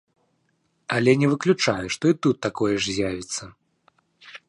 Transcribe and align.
Але 0.95 1.11
не 1.25 1.29
выключаю, 1.35 1.87
што 1.97 2.05
і 2.15 2.19
тут 2.27 2.37
такое 2.49 2.73
ж 2.81 2.97
з'явіцца. 2.97 3.43